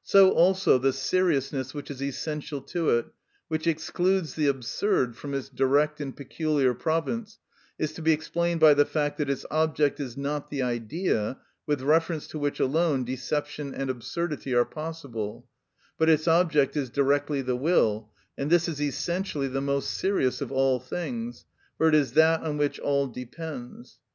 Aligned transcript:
So 0.00 0.30
also 0.30 0.78
the 0.78 0.90
seriousness 0.94 1.74
which 1.74 1.90
is 1.90 2.02
essential 2.02 2.62
to 2.62 2.88
it, 2.88 3.12
which 3.48 3.66
excludes 3.66 4.32
the 4.32 4.46
absurd 4.46 5.18
from 5.18 5.34
its 5.34 5.50
direct 5.50 6.00
and 6.00 6.16
peculiar 6.16 6.72
province, 6.72 7.38
is 7.78 7.92
to 7.92 8.00
be 8.00 8.12
explained 8.12 8.58
by 8.58 8.72
the 8.72 8.86
fact 8.86 9.18
that 9.18 9.28
its 9.28 9.44
object 9.50 10.00
is 10.00 10.16
not 10.16 10.48
the 10.48 10.62
idea, 10.62 11.40
with 11.66 11.82
reference 11.82 12.26
to 12.28 12.38
which 12.38 12.58
alone 12.58 13.04
deception 13.04 13.74
and 13.74 13.90
absurdity 13.90 14.54
are 14.54 14.64
possible; 14.64 15.46
but 15.98 16.08
its 16.08 16.26
object 16.26 16.74
is 16.74 16.88
directly 16.88 17.42
the 17.42 17.54
will, 17.54 18.08
and 18.38 18.48
this 18.48 18.70
is 18.70 18.80
essentially 18.80 19.46
the 19.46 19.60
most 19.60 19.90
serious 19.90 20.40
of 20.40 20.50
all 20.50 20.80
things, 20.80 21.44
for 21.76 21.86
it 21.86 21.94
is 21.94 22.12
that 22.12 22.40
on 22.40 22.56
which 22.56 22.78
all 22.80 23.08
depends. 23.08 23.98